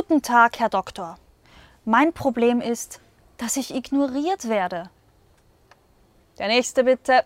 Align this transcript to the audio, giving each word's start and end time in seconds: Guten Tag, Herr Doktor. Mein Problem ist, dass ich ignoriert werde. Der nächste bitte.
Guten 0.00 0.22
Tag, 0.22 0.60
Herr 0.60 0.68
Doktor. 0.68 1.18
Mein 1.84 2.12
Problem 2.12 2.60
ist, 2.60 3.00
dass 3.36 3.56
ich 3.56 3.74
ignoriert 3.74 4.48
werde. 4.48 4.90
Der 6.38 6.46
nächste 6.46 6.84
bitte. 6.84 7.24